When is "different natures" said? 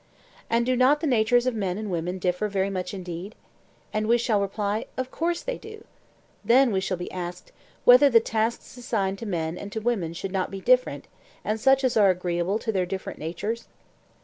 12.87-13.67